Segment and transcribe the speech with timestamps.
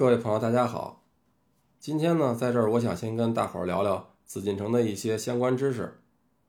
[0.00, 1.04] 各位朋友，大家好。
[1.78, 6.00] 今天呢，在这儿我想先跟大伙儿聊聊紫禁城的一些相关知识。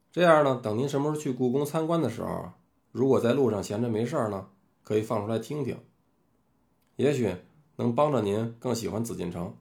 [0.09, 2.53] 这样呢，等您什么时候去故宫参观的时候，
[2.93, 4.47] 如果在路上闲着没事儿呢，
[4.83, 5.77] 可以放出来听听，
[6.95, 7.35] 也许
[7.75, 9.53] 能帮着您更喜欢紫禁城。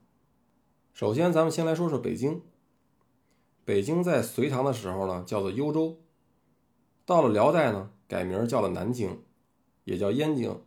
[0.93, 2.43] 首先，咱们先来说说北京。
[3.65, 5.97] 北京在隋唐的时候呢，叫做幽州；
[7.05, 9.25] 到了辽代呢，改名叫了南京，
[9.83, 10.63] 也叫燕京。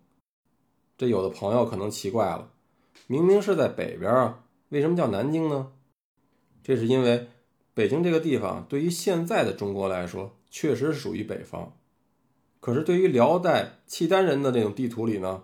[0.98, 2.52] 这有的朋友可能奇怪了，
[3.08, 5.72] 明明是在北边啊，为什么叫南京呢？
[6.64, 7.28] 这是因为
[7.74, 11.76] 北京这个地方对于现在的中国来说，确实是属于北方。
[12.60, 15.44] 可是对于辽代契丹人的那种地图里呢，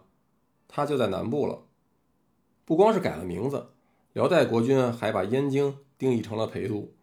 [0.68, 1.64] 它就在南部了。
[2.64, 3.72] 不光是改了名字，
[4.14, 6.94] 辽代国君还把燕京定义成了陪都。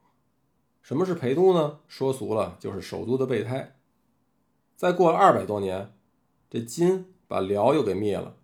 [0.80, 1.80] 什么是陪都呢？
[1.86, 3.76] 说俗了就是首都的备胎。
[4.76, 5.92] 再过了二百多年，
[6.48, 8.36] 这金把辽又给灭了，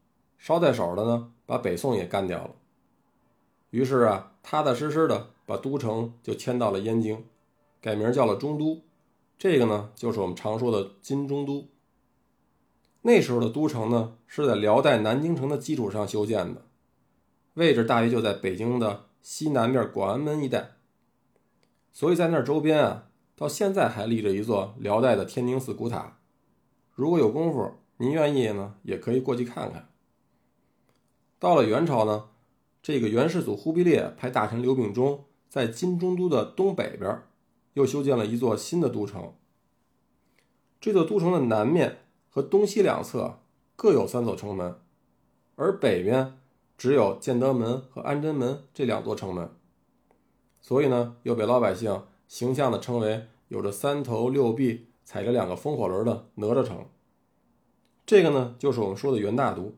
[0.44, 2.50] 捎带手的呢，把北宋也干掉了。
[3.70, 7.24] 于是啊，踏踏实实的把都城就迁到了燕京，
[7.80, 8.82] 改名叫了中都。
[9.38, 11.68] 这个呢，就是我们常说的金中都。
[13.02, 16.62] 那时候的都城呢，是在辽代南京城的基础上修建的，
[17.54, 20.72] 位置大约就在北京的西南面广安门一带。
[21.92, 23.06] 所以在那周边啊，
[23.36, 26.18] 到现在还立着一座辽代的天宁寺古塔。
[26.96, 29.88] 如果有功夫，您愿意呢，也可以过去看看。
[31.42, 32.28] 到了元朝呢，
[32.84, 37.24] 这个元世祖忽必烈派大臣刘秉忠在金中都的东北边，
[37.72, 39.34] 又修建了一座新的都城。
[40.80, 41.98] 这座都城的南面
[42.30, 43.40] 和东西两侧
[43.74, 44.76] 各有三座城门，
[45.56, 46.38] 而北边
[46.78, 49.50] 只有建德门和安贞门这两座城门。
[50.60, 56.86] 所以呢，又被老百姓形象地称为有着三头六臂、踩着两个风火轮的哪吒城。
[58.06, 59.74] 这个呢，就是我们说的元大都。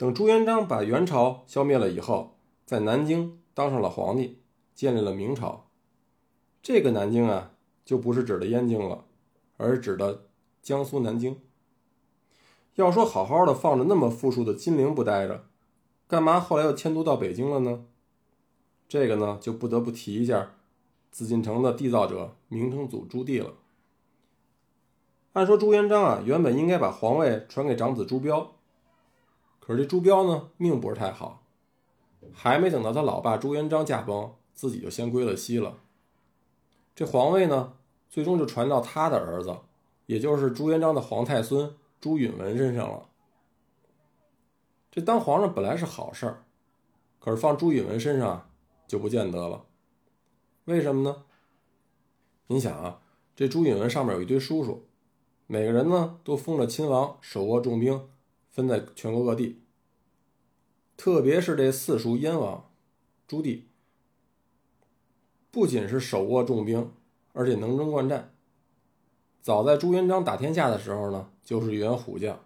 [0.00, 4.38] 等朱元璋把元朝消灭了以后，在南京当上了皇帝，
[4.74, 5.68] 建立了明朝。
[6.62, 7.50] 这个南京啊，
[7.84, 9.04] 就不是指的燕京了，
[9.58, 10.24] 而是指的
[10.62, 11.38] 江苏南京。
[12.76, 15.44] 要说好好的放着那么富庶的金陵不待着，
[16.08, 17.84] 干嘛后来又迁都到北京了呢？
[18.88, 20.54] 这个呢，就不得不提一下
[21.10, 23.52] 紫禁城的缔造者明成祖朱棣了。
[25.34, 28.56] 按说朱元璋啊，原本应该把皇位传给长子朱标，
[29.70, 31.44] 可是这朱标呢，命不是太好，
[32.32, 35.78] 还没等到他老爸朱元璋驾崩，自己就先归了西了。
[36.92, 37.74] 这皇位呢，
[38.08, 39.56] 最终就传到他的儿子，
[40.06, 43.10] 也就是朱元璋的皇太孙朱允文身上了。
[44.90, 46.42] 这当皇上本来是好事儿，
[47.20, 48.50] 可是放朱允文身上。
[48.88, 49.66] 就不见得了，
[50.64, 51.22] 为什么呢？
[52.48, 53.02] 您想啊，
[53.36, 54.88] 这朱允文上面有一堆叔叔，
[55.46, 58.08] 每个人呢都封了亲王，手握重兵，
[58.50, 59.62] 分在全国各地。
[60.96, 62.70] 特别是这四叔燕王
[63.26, 63.62] 朱棣，
[65.50, 66.92] 不仅是手握重兵，
[67.32, 68.34] 而且能征惯战。
[69.40, 72.38] 早在朱元璋打天下的时候呢，就是一员虎将。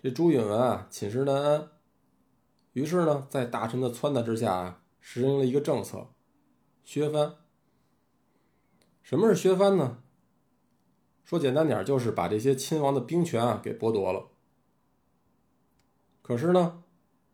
[0.00, 1.68] 这朱允文啊，寝食难安，
[2.72, 4.82] 于是呢，在大臣的撺掇之下啊。
[5.08, 6.08] 实行了一个政策，
[6.82, 7.36] 削藩。
[9.02, 10.02] 什么是削藩呢？
[11.24, 14.26] 说简单点，就是把这些亲王的兵权啊给剥夺了。
[16.26, 16.82] 可是呢，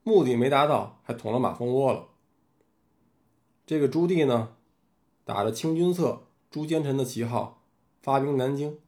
[0.02, 2.08] 目的没达到，还捅了马蜂窝了。
[3.64, 4.54] 这个朱棣呢，
[5.24, 7.62] 打着清君侧、朱奸臣的旗号，
[8.02, 8.78] 发兵南京，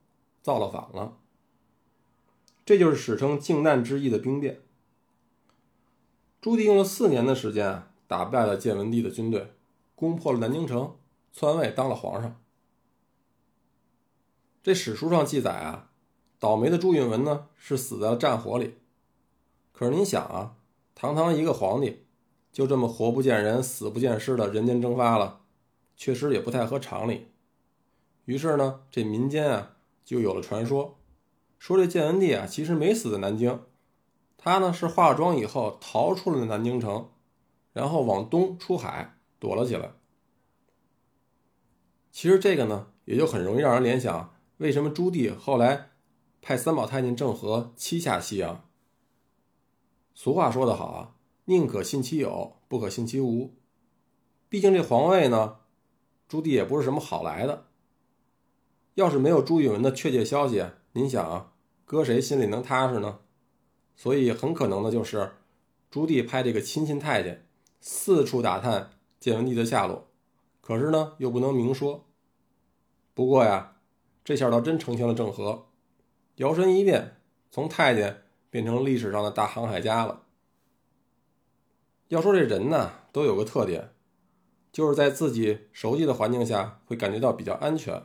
[0.43, 1.17] 造了反了。
[2.67, 4.61] 这就是史称“靖难之役”的兵变。
[6.43, 7.91] 朱棣用了四年的时间啊。
[8.07, 9.55] 打败了建文帝的军队，
[9.95, 10.95] 攻破了南京城，
[11.33, 12.39] 篡位当了皇上。
[14.63, 15.91] 这史书上记载啊，
[16.39, 18.75] 倒霉的朱允文呢是死在了战火里。
[19.75, 20.57] 可是您想啊，
[20.95, 22.07] 堂堂一个皇帝，
[22.51, 25.41] 就这么活不见人、死不见尸的人间蒸发了，
[25.97, 27.27] 确实也不太合常理。
[28.25, 30.99] 于是呢，这民间啊就有了传说，
[31.59, 33.61] 说这建文帝啊其实没死在南京，
[34.39, 37.11] 他呢是化了妆以后逃出了南京城。
[37.75, 39.95] 然后往东出海躲了起来。
[42.13, 45.91] 其实这个呢，也就很容易让人联想，为什么朱棣后来
[46.41, 48.65] 派三宝太监郑和七下西洋？
[50.15, 51.17] 俗话说得好啊，
[51.47, 53.55] 宁可信其有，不可信其无。
[54.49, 55.57] 毕竟这皇位呢，
[56.29, 57.67] 朱棣也不是什么好来的。
[58.95, 61.53] 要是没有朱允文的确切消息，您想啊，
[61.85, 63.19] 搁谁心里能踏实呢？
[63.97, 65.33] 所以很可能的就是
[65.91, 67.47] 朱棣派这个亲信太监。
[67.81, 70.09] 四处打探建文帝的下落，
[70.63, 72.07] 可是呢又不能明说。
[73.13, 73.77] 不过呀，
[74.25, 75.67] 这下倒真成全了郑和，
[76.37, 77.21] 摇身一变，
[77.51, 78.24] 从太监
[78.55, 80.23] 变成历史上的大航海家了。
[82.07, 83.91] 要说这人呢，都有个特点，
[84.71, 88.05] 就是在自己熟悉的环境下会感觉到比较安全。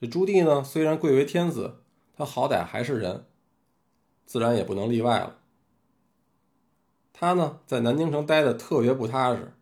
[0.00, 3.26] 这朱棣呢，虽然贵为天子，他好歹还是人，
[4.26, 5.38] 自然也不能例外了。
[7.12, 9.52] 他呢，在南京城待的特别不踏实，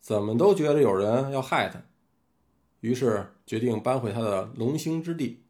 [0.00, 1.80] 怎么都觉得有人要害他，
[2.80, 5.44] 于是决定搬回他的龙兴之地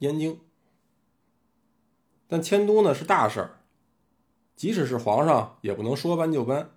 [0.00, 0.40] 燕京。
[2.26, 3.60] 但迁都呢是大事儿，
[4.56, 6.70] 即使是皇上也不能说搬就搬，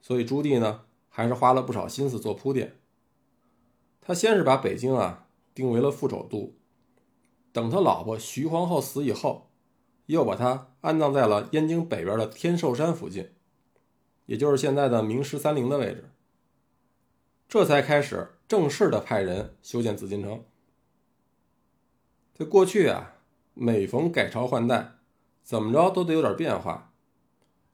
[0.00, 2.78] 所以朱棣呢还是花了不少心思做铺垫。
[4.00, 6.54] 他先是把北京啊定为了副首都，
[7.52, 9.48] 等他老婆徐皇后死以后。
[10.06, 13.30] 又把他安葬在了燕京北边的天寿山附近，
[14.26, 16.10] 也就是现在的明十三陵的位置。
[17.48, 20.44] 这才开始正式的派人修建紫禁城。
[22.34, 23.14] 在过去啊，
[23.54, 24.92] 每逢改朝换代，
[25.42, 26.92] 怎么着都得有点变化。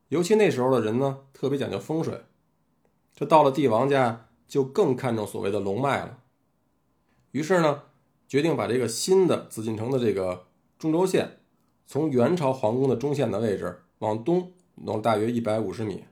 [0.09, 2.23] 尤其那时候的人呢，特别讲究风水。
[3.15, 6.19] 这到了帝王家，就更看重所谓的龙脉了。
[7.33, 7.83] 于是呢，
[8.27, 10.47] 决定把这个新的紫禁城的这个
[10.79, 11.39] 中轴线。
[11.87, 16.05] 从元朝皇宫的中线的位置往东挪大约一百五十米，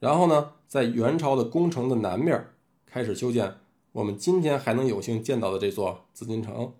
[0.00, 2.48] 然后呢，在元朝的宫城的南面
[2.84, 3.58] 开始修建
[3.92, 6.74] 我们今天还能有幸见到的这座紫禁城。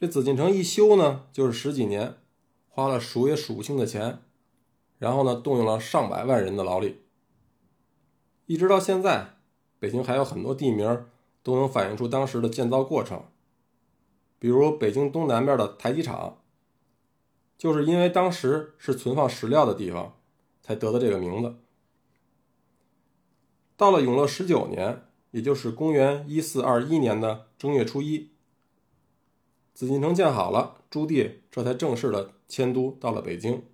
[0.00, 2.14] 这紫禁城一修呢，就是十几年，
[2.70, 4.20] 花了数也数不清的钱，
[4.96, 7.02] 然后呢，动用了上百万人的劳力，
[8.46, 9.34] 一直到现在，
[9.78, 11.04] 北京还有很多地名
[11.42, 13.24] 都能反映出当时的建造过程。
[14.38, 16.38] 比如北京东南边的台基厂，
[17.58, 20.16] 就是因为当时是存放石料的地方，
[20.62, 21.56] 才得的这个名字。
[23.76, 25.02] 到了永乐十九年，
[25.32, 28.29] 也就是公元一四二一年的正月初一，
[29.80, 33.64] 紫禁城建好了，朱棣这才正式的迁都到了北京。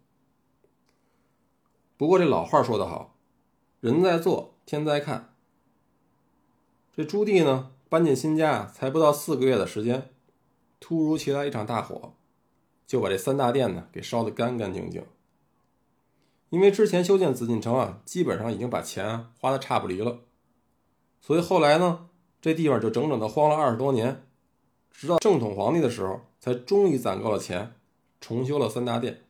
[1.97, 3.17] 不过这老话说得好，
[3.81, 5.35] 人在做，天在看。
[6.95, 10.15] 这朱棣呢，搬进新家啊才不到四个月的时间。
[10.79, 12.15] 突如其来一场大火，
[12.87, 15.05] 就把这三大殿呢给烧得干干净净。
[16.51, 20.21] 因为之前修建紫禁城啊，基本上已经把钱花的差不离了，
[21.21, 22.09] 所以后来呢，
[22.41, 24.26] 这地方就整整的荒了二十多年，
[24.99, 27.75] 直到正统皇帝的时候，才终于攒够了钱，
[28.19, 29.25] 重修了三大殿。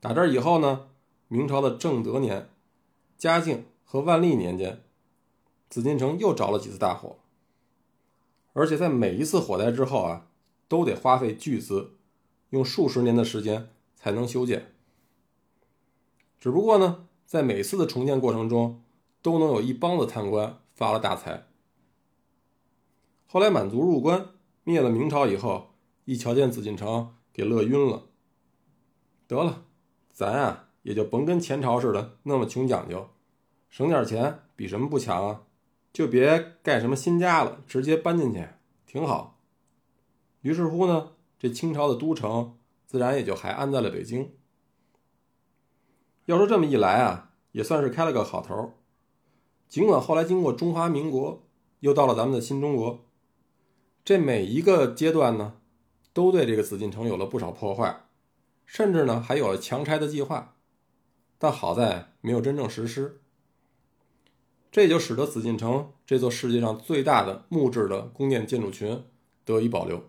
[0.00, 0.88] 打这以后呢，
[1.28, 2.50] 明朝的正德年、
[3.16, 4.82] 嘉靖和万历年间，
[5.70, 7.16] 紫禁城又着了几次大火。
[8.52, 10.26] 而且在每一次火灾之后啊，
[10.68, 11.94] 都得花费巨资，
[12.50, 14.74] 用数十年的时间才能修建。
[16.38, 18.82] 只不过呢，在每次的重建过程中，
[19.22, 21.46] 都能有一帮子贪官发了大财。
[23.26, 24.28] 后来满族入关
[24.64, 25.74] 灭了明朝以后，
[26.06, 28.06] 一瞧见紫禁城，给乐晕了。
[29.26, 29.64] 得了，
[30.10, 33.08] 咱啊也就甭跟前朝似的那么穷讲究，
[33.68, 35.42] 省点钱比什么不强啊？
[35.92, 38.48] 就别盖什么新家了，直接搬进去
[38.86, 39.38] 挺好。
[40.40, 44.34] 于是乎呢，这清朝的都城自然也就还安在了北京。
[46.24, 48.72] 要说这么一来啊，也算是开了个好头。
[49.68, 51.46] 尽管后来经过中华民国，
[51.80, 53.06] 又到了咱们的新中国，
[54.04, 55.54] 这每一个阶段呢，
[56.12, 58.02] 都对这个紫禁城有了不少破坏，
[58.66, 60.56] 甚至呢还有了强拆的计划，
[61.38, 63.22] 但好在没有真正实施。
[64.70, 69.04] 这就使得紫禁城这座世界上最大的木质的宫殿建筑群
[69.44, 70.04] 得以保留。